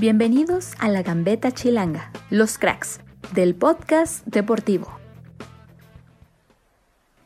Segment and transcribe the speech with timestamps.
[0.00, 3.00] Bienvenidos a la Gambeta Chilanga, los cracks
[3.32, 4.88] del podcast deportivo.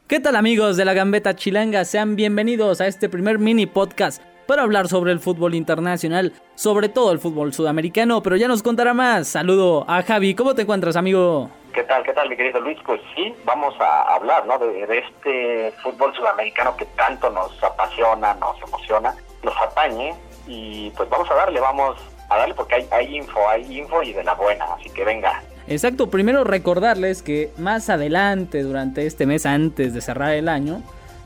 [0.07, 1.87] ¿Qué tal amigos de la Gambeta Chilanga?
[1.87, 7.11] Sean bienvenidos a este primer mini podcast para hablar sobre el fútbol internacional, sobre todo
[7.13, 9.29] el fútbol sudamericano, pero ya nos contará más.
[9.29, 11.51] Saludo a Javi, ¿cómo te encuentras amigo?
[11.73, 12.77] ¿Qué tal, qué tal mi querido Luis?
[12.85, 14.59] Pues sí, vamos a hablar ¿no?
[14.59, 20.15] de, de este fútbol sudamericano que tanto nos apasiona, nos emociona, nos atañe
[20.47, 21.97] y pues vamos a darle, vamos
[22.29, 25.43] a darle porque hay, hay info, hay info y de la buena, así que venga.
[25.67, 30.83] Exacto, primero recordarles que más adelante, durante este mes, antes de cerrar el año,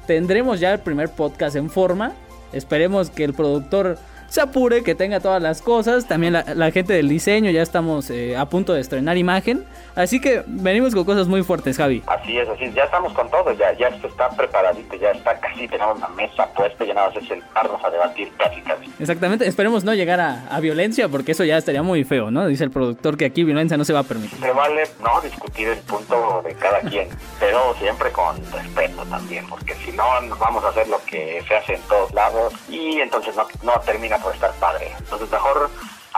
[0.06, 2.12] tendremos ya el primer podcast en forma.
[2.52, 3.98] Esperemos que el productor
[4.32, 6.08] se apure, que tenga todas las cosas.
[6.08, 9.62] También la, gente del diseño, ya estamos eh, a punto de estrenar imagen.
[9.94, 12.02] Así que venimos con cosas muy fuertes, Javi.
[12.06, 12.74] Así es, así es.
[12.74, 16.46] Ya estamos con todo, ya, ya esto está preparadito, ya está casi, tenemos una mesa
[16.54, 18.90] puesta, ya nada más es sentarnos a debatir casi, casi.
[18.98, 22.46] Exactamente, esperemos no llegar a, a, violencia, porque eso ya estaría muy feo, ¿no?
[22.46, 24.38] Dice el productor que aquí violencia no se va a permitir.
[24.38, 27.06] Se vale, no, discutir el punto de cada quien,
[27.38, 31.54] pero siempre con respeto también, porque si no, nos vamos a hacer lo que se
[31.54, 34.92] hace en todos lados y entonces no, no termina por estar padre.
[34.98, 35.70] Entonces mejor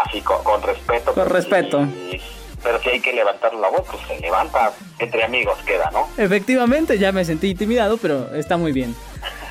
[0.05, 1.15] así, con, con respeto.
[1.15, 1.83] Con respeto.
[1.83, 2.21] Y,
[2.65, 6.09] pero si hay que levantar la voz, pues se levanta, entre amigos queda, ¿no?
[6.17, 8.97] Efectivamente, ya me sentí intimidado, pero está muy bien.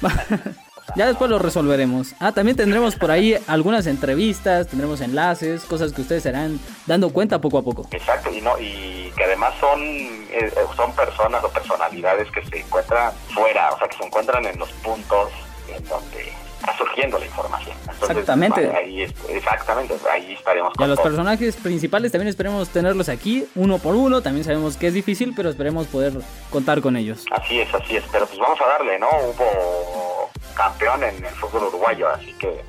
[0.96, 2.16] ya después lo resolveremos.
[2.20, 7.40] Ah, también tendremos por ahí algunas entrevistas, tendremos enlaces, cosas que ustedes serán dando cuenta
[7.40, 7.88] poco a poco.
[7.92, 13.14] Exacto, y no y que además son eh, son personas o personalidades que se encuentran
[13.34, 15.32] fuera, o sea, que se encuentran en los puntos
[15.68, 17.76] en donde está surgiendo la información.
[17.82, 18.72] Entonces, exactamente.
[18.76, 20.74] Ahí, exactamente, ahí estaremos.
[20.80, 24.22] Y a los personajes principales también esperemos tenerlos aquí, uno por uno.
[24.22, 26.14] También sabemos que es difícil, pero esperemos poder
[26.50, 27.26] contar con ellos.
[27.32, 28.04] Así es, así es.
[28.12, 29.08] Pero pues vamos a darle, ¿no?
[29.08, 32.62] Hubo campeón en el fútbol uruguayo, así que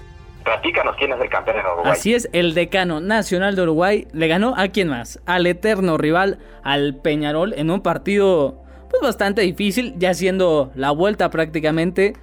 [0.43, 1.93] platícanos quién es el campeón en Uruguay.
[1.93, 5.21] Así es, el decano nacional de Uruguay le ganó a quién más?
[5.27, 11.31] Al eterno rival, al Peñarol, en un partido pues bastante difícil, ya siendo la vuelta
[11.31, 12.15] prácticamente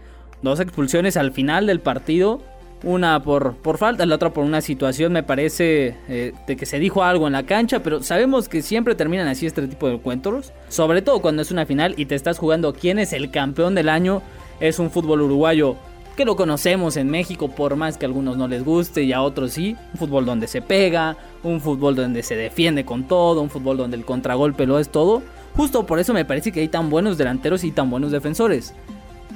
[0.41, 2.41] dos expulsiones al final del partido.
[2.83, 6.79] Una por, por falta, la otra por una situación, me parece, eh, de que se
[6.79, 10.51] dijo algo en la cancha, pero sabemos que siempre terminan así este tipo de encuentros.
[10.67, 13.87] Sobre todo cuando es una final y te estás jugando quién es el campeón del
[13.87, 14.23] año.
[14.59, 15.75] Es un fútbol uruguayo
[16.15, 19.21] que lo conocemos en México, por más que a algunos no les guste y a
[19.21, 19.75] otros sí.
[19.93, 23.97] Un fútbol donde se pega, un fútbol donde se defiende con todo, un fútbol donde
[23.97, 25.21] el contragolpe lo es todo.
[25.55, 28.73] Justo por eso me parece que hay tan buenos delanteros y tan buenos defensores.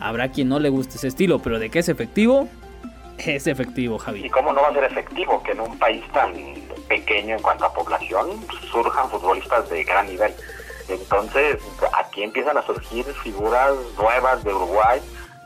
[0.02, 2.48] Habrá quien no le guste ese estilo, pero de que es efectivo,
[3.18, 4.26] es efectivo, Javi.
[4.26, 6.34] ¿Y cómo no va a ser efectivo que en un país tan
[6.88, 8.28] pequeño en cuanto a población
[8.72, 10.34] surjan futbolistas de gran nivel?
[10.88, 11.58] Entonces,
[11.98, 15.02] aquí empiezan a surgir figuras nuevas de Uruguay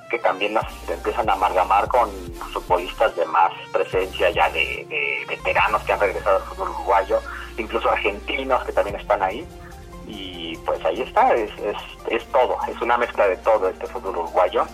[0.09, 2.09] que también las empiezan a amalgamar con
[2.51, 7.19] futbolistas de más presencia ya de, de veteranos que han regresado al fútbol uruguayo,
[7.57, 9.47] incluso argentinos que también están ahí
[10.09, 11.77] y pues ahí está, es, es,
[12.09, 14.65] es, todo, es una mezcla de todo este fútbol uruguayo,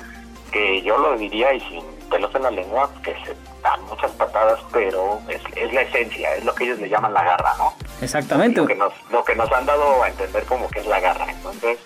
[0.51, 4.59] que yo lo diría y sin pelos en la lengua, que se dan muchas patadas,
[4.71, 7.73] pero es, es la esencia, es lo que ellos le llaman la garra, ¿no?
[8.01, 8.61] Exactamente.
[8.61, 11.29] Lo que, nos, lo que nos han dado a entender como que es la garra,
[11.29, 11.77] entonces,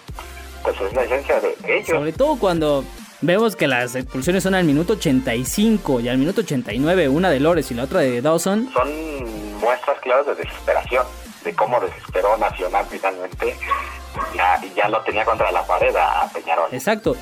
[0.61, 1.87] pues es la esencia de ellos.
[1.87, 2.83] Sobre todo cuando
[3.21, 7.71] vemos que las expulsiones son al minuto 85 y al minuto 89, una de Lores
[7.71, 8.69] y la otra de Dawson.
[8.73, 11.05] Son muestras claras de desesperación
[11.43, 13.55] de cómo desesperó Nacional finalmente
[14.33, 16.69] ya, y ya lo tenía contra la pared a Peñarol.
[16.71, 17.15] Exacto.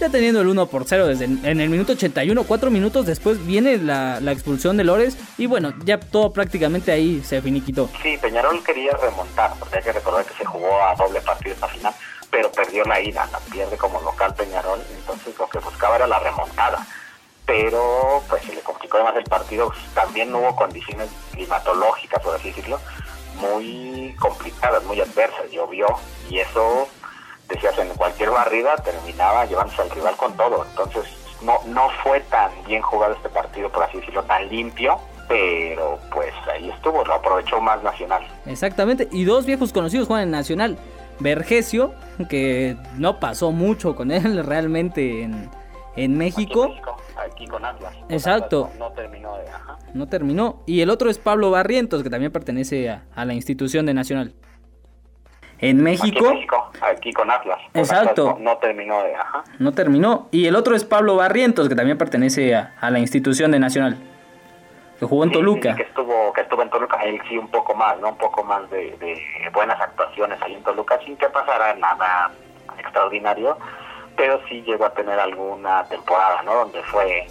[0.00, 3.78] Ya teniendo el 1 por 0 desde en el minuto 81, cuatro minutos después viene
[3.78, 7.88] la, la, expulsión de Lores y bueno, ya todo prácticamente ahí se finiquitó.
[8.02, 11.68] Sí, Peñarol quería remontar, porque hay que recordar que se jugó a doble partido esta
[11.68, 11.94] final,
[12.28, 16.18] pero perdió la ida, la pierde como local Peñarol, entonces lo que buscaba era la
[16.18, 16.84] remontada.
[17.46, 22.48] Pero pues se le complicó además el partido, también no hubo condiciones climatológicas, por así
[22.48, 22.80] decirlo,
[23.36, 25.86] muy complicadas, muy adversas, llovió
[26.28, 26.88] y eso,
[27.48, 30.64] decías, en cualquier barrida terminaba llevándose al rival con todo.
[30.70, 31.04] Entonces
[31.42, 36.32] no, no fue tan bien jugado este partido, por así decirlo, tan limpio, pero pues
[36.52, 38.26] ahí estuvo, lo aprovechó más Nacional.
[38.46, 40.78] Exactamente, y dos viejos conocidos juegan en Nacional.
[41.20, 41.94] Vergesio,
[42.28, 45.50] que no pasó mucho con él realmente en,
[45.96, 46.64] en México.
[46.64, 46.93] Aquí, en México,
[47.34, 47.94] aquí con Atlas.
[48.08, 48.64] Exacto.
[48.64, 49.48] Atlas no, no, terminó de...
[49.48, 49.78] Ajá.
[49.92, 50.62] No terminó.
[50.66, 54.34] Y el otro es Pablo Barrientos, que también pertenece a, a la institución de Nacional.
[55.58, 56.18] En México.
[56.18, 57.58] Aquí, en México, aquí con Atlas.
[57.74, 58.30] Exacto.
[58.30, 59.14] Atlas no, no, terminó de...
[59.14, 59.44] Ajá.
[59.58, 60.28] No terminó.
[60.30, 63.96] Y el otro es Pablo Barrientos, que también pertenece a, a la institución de Nacional.
[64.98, 65.72] Que jugó en sí, Toluca.
[65.72, 68.10] Sí, que estuvo que estuvo en Toluca, él sí un poco más, ¿no?
[68.10, 69.20] Un poco más de, de
[69.52, 72.30] buenas actuaciones ahí en Toluca, sin que pasara nada
[72.78, 73.58] extraordinario,
[74.16, 76.54] pero sí llegó a tener alguna temporada, ¿no?
[76.54, 77.26] Donde fue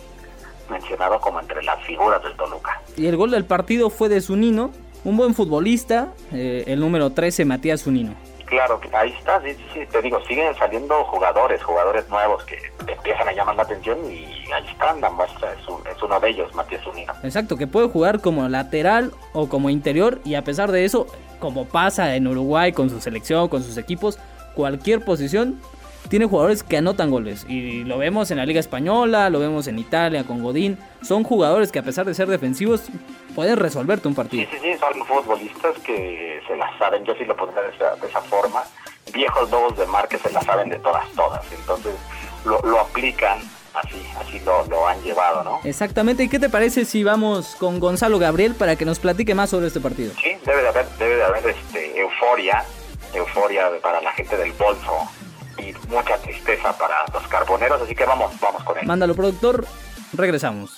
[0.69, 2.81] mencionado como entre las figuras del Toluca.
[2.95, 4.71] Y el gol del partido fue de Zunino,
[5.03, 8.15] un buen futbolista, eh, el número 13, Matías Zunino.
[8.45, 12.57] Claro, ahí está, sí, sí, te digo, siguen saliendo jugadores, jugadores nuevos que
[12.87, 17.13] empiezan a llamar la atención y ahí están, es, es uno de ellos, Matías Zunino.
[17.23, 21.07] Exacto, que puede jugar como lateral o como interior y a pesar de eso,
[21.39, 24.19] como pasa en Uruguay con su selección, con sus equipos,
[24.53, 25.59] cualquier posición
[26.13, 27.43] tiene jugadores que anotan goles.
[27.49, 30.77] Y lo vemos en la Liga Española, lo vemos en Italia con Godín.
[31.01, 32.83] Son jugadores que a pesar de ser defensivos
[33.33, 34.43] pueden resolverte un partido.
[34.43, 37.03] Sí, sí, sí, son futbolistas que se las saben.
[37.03, 38.61] Yo sí lo pondría de esa, forma.
[39.11, 41.51] Viejos lobos de mar que se las saben de todas, todas.
[41.51, 41.95] Entonces
[42.45, 43.39] lo, lo aplican
[43.73, 45.61] así, así lo, lo, han llevado, ¿no?
[45.63, 46.21] Exactamente.
[46.21, 49.65] ¿Y qué te parece si vamos con Gonzalo Gabriel para que nos platique más sobre
[49.65, 50.13] este partido?
[50.21, 52.63] Sí, debe de haber, debe de haber este, euforia,
[53.15, 55.09] euforia para la gente del bolso
[55.57, 58.85] y mucha tristeza para los carboneros, así que vamos, vamos con él.
[58.85, 59.65] Mándalo, productor.
[60.13, 60.77] Regresamos.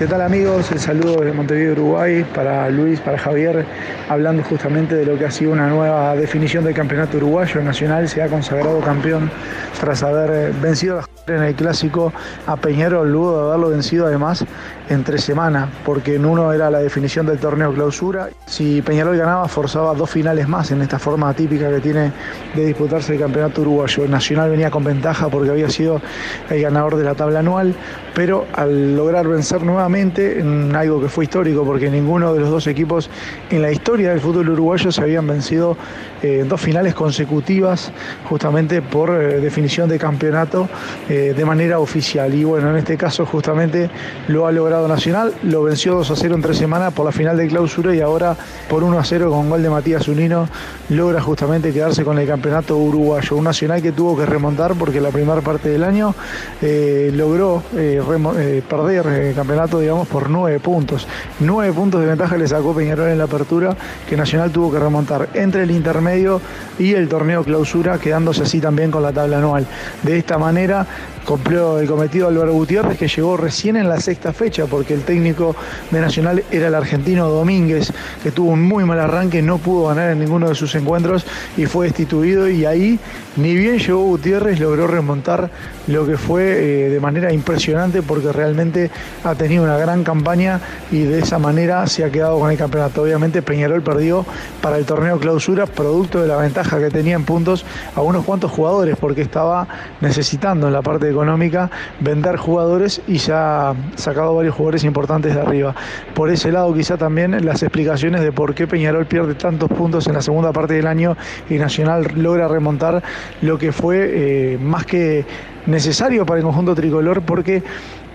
[0.00, 0.72] ¿Qué tal amigos?
[0.72, 3.66] El saludo desde Montevideo, Uruguay, para Luis, para Javier,
[4.08, 8.08] hablando justamente de lo que ha sido una nueva definición del campeonato uruguayo nacional.
[8.08, 9.30] Se ha consagrado campeón
[9.78, 12.14] tras haber vencido en el clásico
[12.46, 14.46] a Peñarol, luego de haberlo vencido además
[14.90, 18.28] entre semana, porque en uno era la definición del torneo clausura.
[18.44, 22.12] Si Peñarol ganaba, forzaba dos finales más en esta forma típica que tiene
[22.54, 24.08] de disputarse el campeonato uruguayo.
[24.08, 26.02] Nacional venía con ventaja porque había sido
[26.50, 27.72] el ganador de la tabla anual,
[28.14, 32.66] pero al lograr vencer nuevamente en algo que fue histórico, porque ninguno de los dos
[32.66, 33.08] equipos
[33.50, 35.76] en la historia del fútbol uruguayo se habían vencido
[36.22, 37.92] en eh, dos finales consecutivas,
[38.28, 40.68] justamente por eh, definición de campeonato
[41.08, 42.34] eh, de manera oficial.
[42.34, 43.88] Y bueno, en este caso justamente
[44.28, 47.36] lo ha logrado Nacional, lo venció 2 a 0 en tres semanas por la final
[47.36, 48.36] de clausura y ahora
[48.68, 50.48] por 1 a 0 con gol de Matías Unino
[50.88, 53.36] logra justamente quedarse con el campeonato uruguayo.
[53.36, 56.14] Un Nacional que tuvo que remontar porque la primera parte del año
[56.62, 58.00] eh, logró eh,
[58.38, 61.06] eh, perder el campeonato, digamos, por 9 puntos.
[61.40, 63.76] 9 puntos de ventaja le sacó Peñarol en la apertura
[64.08, 66.40] que Nacional tuvo que remontar entre el intermedio
[66.78, 69.66] y el torneo clausura, quedándose así también con la tabla anual.
[70.02, 70.86] De esta manera
[71.30, 75.54] cumplió el cometido Álvaro Gutiérrez, que llegó recién en la sexta fecha, porque el técnico
[75.92, 80.10] de Nacional era el argentino Domínguez, que tuvo un muy mal arranque, no pudo ganar
[80.10, 81.24] en ninguno de sus encuentros
[81.56, 82.48] y fue destituido.
[82.48, 82.98] Y ahí,
[83.36, 85.52] ni bien llegó Gutiérrez, logró remontar
[85.86, 88.90] lo que fue eh, de manera impresionante, porque realmente
[89.22, 90.60] ha tenido una gran campaña
[90.90, 93.02] y de esa manera se ha quedado con el campeonato.
[93.02, 94.26] Obviamente, Peñarol perdió
[94.60, 98.50] para el torneo clausura, producto de la ventaja que tenía en puntos a unos cuantos
[98.50, 99.68] jugadores, porque estaba
[100.00, 101.70] necesitando en la parte de económica,
[102.00, 105.74] vender jugadores y ya sacado varios jugadores importantes de arriba.
[106.14, 110.14] Por ese lado quizá también las explicaciones de por qué Peñarol pierde tantos puntos en
[110.14, 111.16] la segunda parte del año
[111.50, 113.02] y Nacional logra remontar
[113.42, 115.26] lo que fue eh, más que
[115.66, 117.62] necesario para el conjunto tricolor porque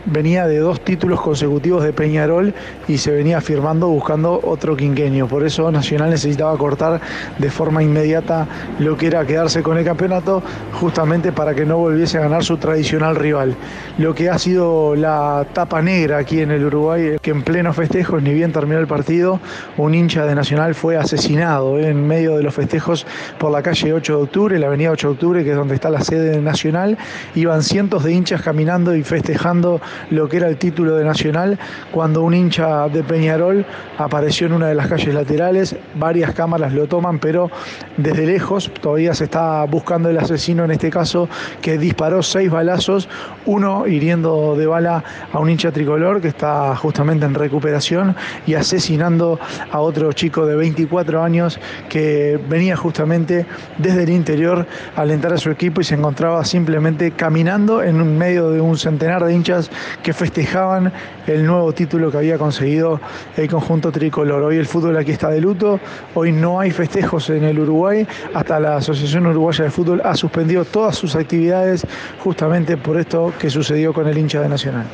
[0.05, 2.53] venía de dos títulos consecutivos de Peñarol
[2.87, 5.27] y se venía firmando buscando otro quinquenio.
[5.27, 7.01] Por eso Nacional necesitaba cortar
[7.37, 8.47] de forma inmediata
[8.79, 10.43] lo que era quedarse con el campeonato,
[10.73, 13.55] justamente para que no volviese a ganar su tradicional rival.
[13.97, 18.21] Lo que ha sido la tapa negra aquí en el Uruguay, que en pleno festejos,
[18.21, 19.39] ni bien terminó el partido,
[19.77, 23.05] un hincha de Nacional fue asesinado en medio de los festejos
[23.39, 25.89] por la calle 8 de octubre, la avenida 8 de octubre, que es donde está
[25.89, 26.97] la sede Nacional.
[27.35, 31.59] Iban cientos de hinchas caminando y festejando lo que era el título de Nacional
[31.91, 33.65] cuando un hincha de Peñarol
[33.97, 35.75] apareció en una de las calles laterales.
[35.95, 37.49] Varias cámaras lo toman, pero
[37.97, 41.29] desde lejos todavía se está buscando el asesino en este caso
[41.61, 43.07] que disparó seis balazos,
[43.45, 49.39] uno hiriendo de bala a un hincha tricolor que está justamente en recuperación y asesinando
[49.71, 51.59] a otro chico de 24 años
[51.89, 53.45] que venía justamente
[53.77, 58.49] desde el interior a alentar a su equipo y se encontraba simplemente caminando en medio
[58.49, 59.69] de un centenar de hinchas
[60.03, 60.91] que festejaban
[61.27, 62.99] el nuevo título que había conseguido
[63.37, 64.43] el conjunto tricolor.
[64.43, 65.79] Hoy el fútbol aquí está de luto,
[66.13, 70.65] hoy no hay festejos en el Uruguay, hasta la Asociación Uruguaya de Fútbol ha suspendido
[70.65, 71.85] todas sus actividades
[72.19, 74.85] justamente por esto que sucedió con el hincha de Nacional.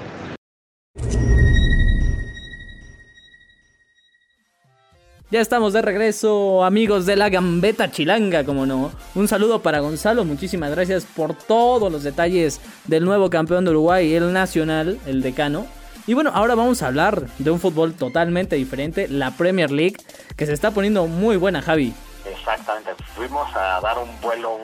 [5.31, 8.91] Ya estamos de regreso, amigos de la Gambeta Chilanga, como no.
[9.15, 14.13] Un saludo para Gonzalo, muchísimas gracias por todos los detalles del nuevo campeón de Uruguay,
[14.13, 15.67] el Nacional, el decano.
[16.05, 19.95] Y bueno, ahora vamos a hablar de un fútbol totalmente diferente, la Premier League,
[20.35, 21.93] que se está poniendo muy buena, Javi.
[22.25, 24.59] Exactamente, fuimos a dar un vuelo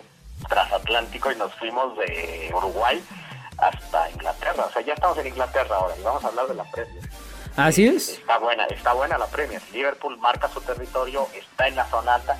[0.50, 3.02] transatlántico y nos fuimos de Uruguay
[3.58, 4.66] hasta Inglaterra.
[4.66, 7.10] O sea, ya estamos en Inglaterra ahora y vamos a hablar de la Premier.
[7.58, 8.10] Así es.
[8.20, 9.62] Está buena, está buena la Premier.
[9.74, 12.38] Liverpool marca su territorio, está en la zona alta,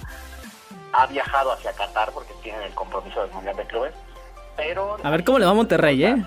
[0.94, 3.94] ha viajado hacia Qatar porque tienen el compromiso del Mundial de Clubes
[4.58, 4.98] pero...
[5.02, 6.26] A ver cómo le va a Monterrey, ¿eh?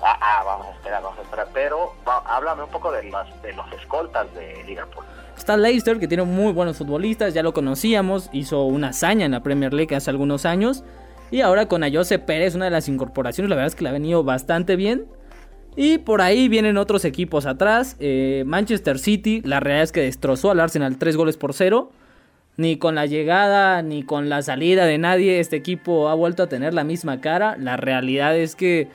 [0.00, 1.48] Ah, ah, vamos a esperar, vamos a esperar.
[1.52, 5.04] Pero háblame un poco de, de los escoltas de Liverpool.
[5.36, 9.42] Está Leicester, que tiene muy buenos futbolistas, ya lo conocíamos, hizo una hazaña en la
[9.42, 10.82] Premier League hace algunos años.
[11.30, 13.92] Y ahora con Ayose Pérez, una de las incorporaciones, la verdad es que le ha
[13.92, 15.06] venido bastante bien.
[15.76, 17.96] Y por ahí vienen otros equipos atrás.
[17.98, 21.90] Eh, Manchester City, la realidad es que destrozó al Arsenal 3 goles por 0.
[22.58, 26.48] Ni con la llegada ni con la salida de nadie este equipo ha vuelto a
[26.48, 27.56] tener la misma cara.
[27.58, 28.88] La realidad es que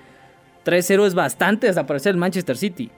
[0.64, 2.92] 3-0 es bastante hasta parecer el Manchester City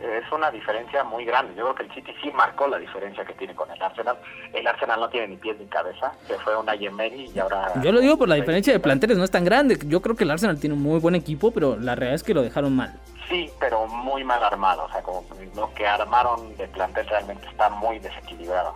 [0.00, 1.54] es una diferencia muy grande.
[1.56, 4.16] Yo creo que el City sí marcó la diferencia que tiene con el Arsenal.
[4.52, 6.12] El Arsenal no tiene ni pies ni cabeza.
[6.26, 7.72] Se fue una Yemery y ahora...
[7.82, 9.78] Yo lo digo por la diferencia de planteles, no es tan grande.
[9.86, 12.34] Yo creo que el Arsenal tiene un muy buen equipo, pero la realidad es que
[12.34, 12.98] lo dejaron mal.
[13.28, 14.84] Sí, pero muy mal armado.
[14.84, 18.74] O sea, como lo que armaron de plantel realmente está muy desequilibrado.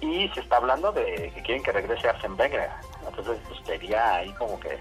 [0.00, 2.68] Y se está hablando de que quieren que regrese Arsene Wenger.
[3.06, 4.78] Entonces, pues sería ahí como que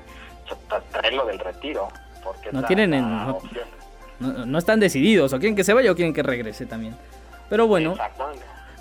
[0.91, 1.87] traerlo del retiro.
[2.23, 2.93] Porque no tienen...
[2.93, 3.35] En,
[4.19, 6.95] no, están decididos, o quieren que se vaya o quieren que regrese también.
[7.49, 7.95] Pero bueno,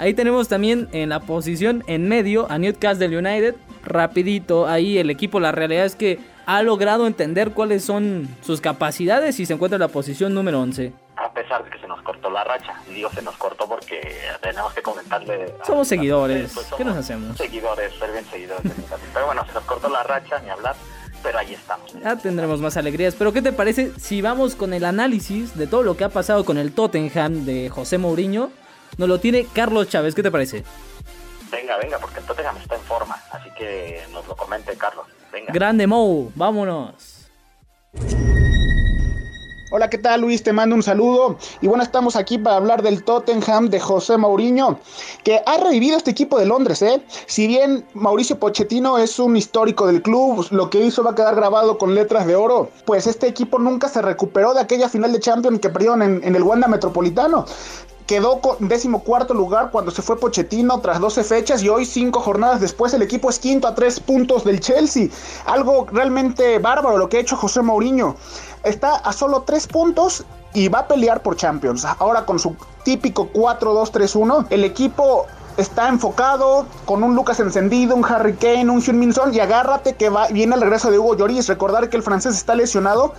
[0.03, 3.55] ahí tenemos también en la posición en medio a Newcastle United.
[3.85, 9.39] Rapidito, ahí el equipo, la realidad es que ha logrado entender cuáles son sus capacidades
[9.39, 10.93] y se encuentra en la posición número 11.
[11.17, 14.01] A pesar de que se nos cortó la racha, digo se nos cortó porque
[14.41, 15.55] tenemos que comentarle.
[15.65, 17.37] Somos seguidores, pues ¿qué nos hacemos?
[17.37, 18.73] Seguidores, ser bien seguidores.
[19.15, 20.75] Pero bueno, se nos cortó la racha, ni hablar
[21.23, 21.95] pero ahí estamos.
[22.03, 23.15] Ya tendremos más alegrías.
[23.15, 26.45] Pero ¿qué te parece si vamos con el análisis de todo lo que ha pasado
[26.45, 28.51] con el Tottenham de José Mourinho?
[28.99, 30.65] Nos lo tiene Carlos Chávez, ¿qué te parece?
[31.51, 35.07] Venga, venga, porque el Tottenham está en forma, así que nos lo comente Carlos.
[35.33, 35.53] Venga.
[35.53, 37.29] Grande Mou, vámonos.
[39.75, 40.43] Hola, ¿qué tal Luis?
[40.43, 41.39] Te mando un saludo.
[41.63, 44.79] Y bueno, estamos aquí para hablar del Tottenham de José Mourinho,
[45.25, 47.03] que ha revivido este equipo de Londres, ¿eh?
[47.25, 51.35] Si bien Mauricio Pochettino es un histórico del club, lo que hizo va a quedar
[51.35, 55.21] grabado con letras de oro, pues este equipo nunca se recuperó de aquella final de
[55.21, 57.47] Champions que perdieron en, en el Wanda Metropolitano
[58.13, 62.21] quedó en décimo cuarto lugar cuando se fue Pochettino tras 12 fechas y hoy cinco
[62.21, 65.09] jornadas después el equipo es quinto a tres puntos del Chelsea.
[65.47, 68.15] Algo realmente bárbaro lo que ha hecho José Mourinho.
[68.65, 71.87] Está a solo tres puntos y va a pelear por Champions.
[71.87, 72.55] Ahora con su
[72.85, 75.25] típico 4-2-3-1, el equipo
[75.57, 79.95] está enfocado con un Lucas encendido, un Harry Kane, un Hyun Min Son y agárrate
[79.95, 81.49] que va, viene el regreso de Hugo Lloris.
[81.49, 83.15] Recordar que el francés está lesionado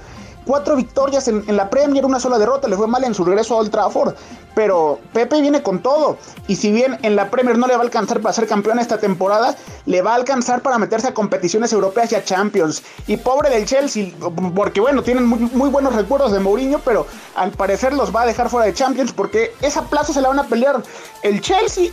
[0.46, 3.58] cuatro victorias en, la Premier, una sola derrota, le fue mal en su regreso a
[3.58, 4.16] Old Trafford.
[4.56, 6.18] Pero Pepe viene con todo.
[6.48, 9.00] Y si bien en la Premier no le va a alcanzar para ser campeón esta
[9.00, 12.84] temporada, le va a alcanzar para meterse a competiciones europeas y a Champions.
[13.08, 14.12] Y pobre del Chelsea,
[14.56, 18.26] porque bueno, tienen muy, muy buenos recuerdos de Mourinho, pero al parecer los va a
[18.26, 20.84] dejar fuera de Champions porque esa plaza se la van a pelear
[21.24, 21.92] el Chelsea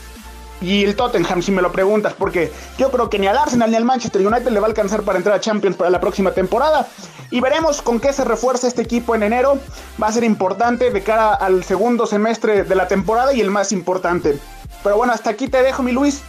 [0.61, 3.77] y el Tottenham, si me lo preguntas, porque yo creo que ni al Arsenal ni
[3.77, 6.87] al Manchester United le va a alcanzar para entrar a Champions para la próxima temporada.
[7.31, 9.59] Y veremos con qué se refuerza este equipo en enero.
[10.03, 13.73] Va a ser importante de cara al segundo semestre de la temporada y el más
[13.73, 14.39] importante.
[14.83, 16.23] Pero bueno, hasta aquí te dejo, mi Luis.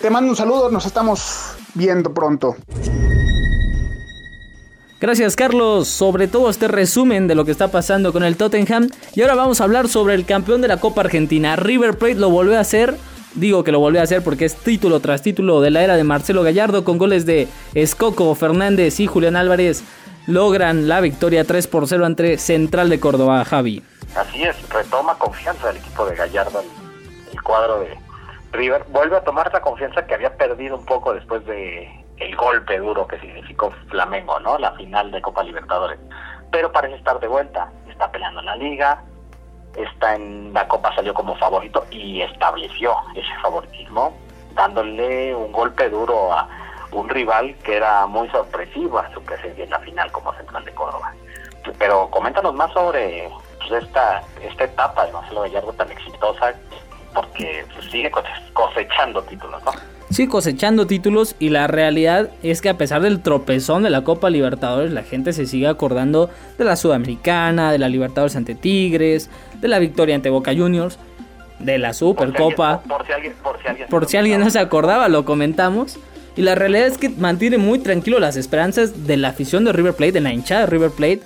[0.00, 2.56] Te mando un saludo, nos estamos viendo pronto.
[5.00, 8.88] Gracias Carlos, sobre todo este resumen de lo que está pasando con el Tottenham.
[9.14, 11.56] Y ahora vamos a hablar sobre el campeón de la Copa Argentina.
[11.56, 12.96] River Plate lo volvió a hacer
[13.34, 16.04] Digo que lo volvió a hacer porque es título tras título de la era de
[16.04, 19.82] Marcelo Gallardo con goles de Escoco, Fernández y Julián Álvarez.
[20.26, 23.82] Logran la victoria 3 por 0 ante Central de Córdoba, Javi.
[24.16, 26.62] Así es, retoma confianza el equipo de Gallardo,
[27.32, 27.98] el, cuadro de
[28.52, 28.84] River.
[28.90, 33.06] Vuelve a tomar la confianza que había perdido un poco después de el golpe duro
[33.08, 34.58] que significó Flamengo, ¿no?
[34.58, 35.98] La final de Copa Libertadores.
[36.52, 39.02] Pero parece estar de vuelta, está peleando en la liga,
[39.76, 44.16] está en la Copa salió como favorito y estableció ese favoritismo,
[44.54, 46.48] dándole un golpe duro a
[46.92, 50.72] un rival que era muy sorpresivo a su presencia en la final como Central de
[50.72, 51.12] Córdoba.
[51.78, 56.54] Pero coméntanos más sobre pues, esta, esta etapa de Marcelo Gallardo tan exitosa,
[57.14, 58.10] porque pues, sigue
[58.52, 59.72] cosechando títulos, ¿no?
[60.12, 64.28] Sí, cosechando títulos y la realidad es que a pesar del tropezón de la Copa
[64.28, 69.68] Libertadores, la gente se sigue acordando de la Sudamericana, de la Libertadores ante Tigres, de
[69.68, 70.98] la victoria ante Boca Juniors,
[71.60, 72.82] de la Supercopa.
[72.86, 73.34] Por, si alguien,
[73.88, 75.98] por si alguien, no se acordaba, lo comentamos.
[76.36, 79.94] Y la realidad es que mantiene muy tranquilo las esperanzas de la afición de River
[79.94, 81.20] Plate, de la hinchada de River Plate,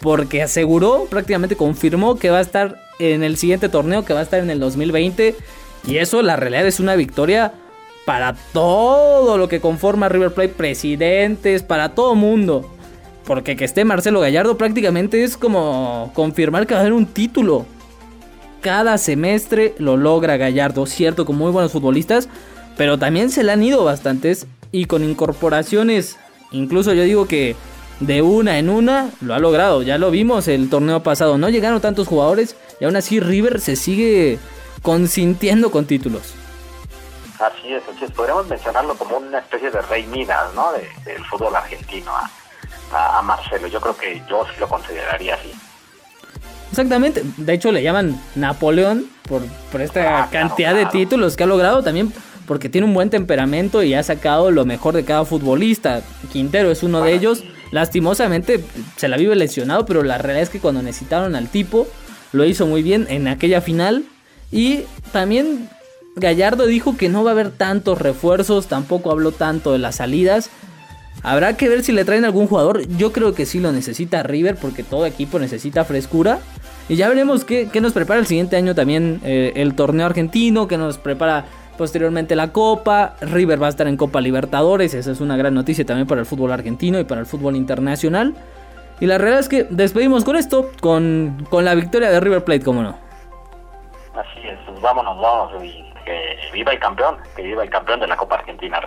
[0.00, 4.22] porque aseguró, prácticamente confirmó que va a estar en el siguiente torneo, que va a
[4.22, 5.34] estar en el 2020.
[5.86, 7.52] Y eso, la realidad es una victoria
[8.06, 12.70] para todo lo que conforma River Plate, presidentes, para todo mundo.
[13.24, 17.66] Porque que esté Marcelo Gallardo prácticamente es como confirmar que va a haber un título.
[18.60, 22.28] Cada semestre lo logra Gallardo, cierto, con muy buenos futbolistas,
[22.78, 26.16] pero también se le han ido bastantes y con incorporaciones,
[26.52, 27.56] incluso yo digo que
[28.00, 29.82] de una en una lo ha logrado.
[29.82, 31.36] Ya lo vimos el torneo pasado.
[31.36, 34.38] No llegaron tantos jugadores y aún así River se sigue
[34.82, 36.34] consintiendo con títulos.
[37.40, 40.70] Así es, entonces podríamos mencionarlo como una especie de rey Midas, ¿no?
[41.04, 43.66] del fútbol argentino a, Marcelo.
[43.66, 45.52] Yo creo que yo sí lo consideraría así.
[46.70, 51.46] Exactamente, de hecho le llaman Napoleón por, por esta ah, cantidad de títulos que ha
[51.46, 52.12] logrado también
[52.48, 56.00] porque tiene un buen temperamento y ha sacado lo mejor de cada futbolista.
[56.32, 57.44] Quintero es uno de ellos.
[57.70, 58.64] Lastimosamente
[58.96, 61.86] se la vive lesionado, pero la realidad es que cuando necesitaron al tipo
[62.32, 64.04] lo hizo muy bien en aquella final.
[64.50, 64.80] Y
[65.12, 65.68] también
[66.16, 70.48] Gallardo dijo que no va a haber tantos refuerzos, tampoco habló tanto de las salidas.
[71.22, 72.88] Habrá que ver si le traen algún jugador.
[72.96, 76.38] Yo creo que sí lo necesita River porque todo equipo necesita frescura.
[76.88, 80.78] Y ya veremos qué, nos prepara el siguiente año también eh, el torneo argentino, que
[80.78, 81.44] nos prepara
[81.78, 83.14] posteriormente la Copa.
[83.22, 84.92] River va a estar en Copa Libertadores.
[84.92, 88.34] Esa es una gran noticia también para el fútbol argentino y para el fútbol internacional.
[89.00, 92.64] Y la realidad es que despedimos con esto, con, con la victoria de River Plate,
[92.64, 92.98] como no.
[94.14, 95.62] Así es, pues vámonos, vámonos
[96.08, 98.80] que viva el campeón, que viva el campeón de la Copa Argentina.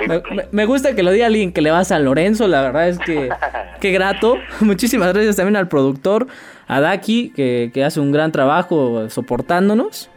[0.51, 2.99] me, gusta que lo diga alguien que le va a San Lorenzo, la verdad es
[2.99, 3.29] que
[3.79, 4.37] qué grato.
[4.59, 6.27] Muchísimas gracias también al productor,
[6.67, 10.09] a Daki, que, hace un gran trabajo soportándonos.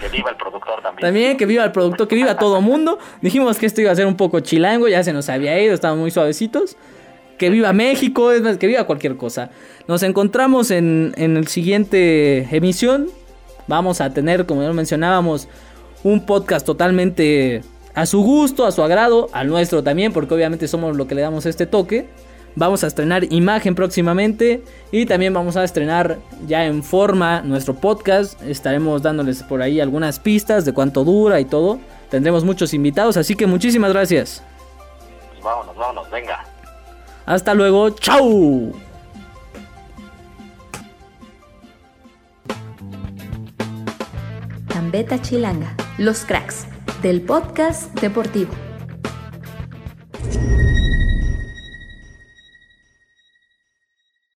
[0.00, 1.00] Que viva el productor también.
[1.00, 2.98] También que viva el productor, que viva todo mundo.
[3.20, 6.02] Dijimos que esto iba a ser un poco chilango, ya se nos había ido, estábamos
[6.02, 6.76] muy suavecitos.
[7.38, 9.50] Que viva México, es más, que viva cualquier cosa.
[9.88, 13.08] Nos encontramos en, en el siguiente emisión.
[13.66, 15.48] Vamos a tener, como ya mencionábamos,
[16.02, 17.62] un podcast totalmente
[17.94, 21.22] a su gusto, a su agrado, al nuestro también, porque obviamente somos lo que le
[21.22, 22.08] damos este toque.
[22.56, 28.40] Vamos a estrenar imagen próximamente y también vamos a estrenar ya en forma nuestro podcast.
[28.42, 31.80] Estaremos dándoles por ahí algunas pistas de cuánto dura y todo.
[32.10, 34.42] Tendremos muchos invitados, así que muchísimas gracias.
[35.42, 36.44] Vámonos, vámonos, venga.
[37.26, 38.72] Hasta luego, chao.
[44.68, 46.66] Gambeta Chilanga, los cracks
[47.02, 48.52] del podcast deportivo.